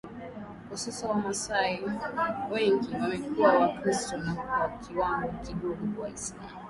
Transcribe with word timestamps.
Kwa 0.67 0.77
sasa 0.77 1.07
Wamasai 1.07 1.81
wengi 2.51 2.91
wamekuwa 2.93 3.59
Wakristo 3.59 4.17
na 4.17 4.33
kwa 4.35 4.69
kiwango 4.87 5.33
kidogo 5.45 6.01
Waislamu 6.01 6.53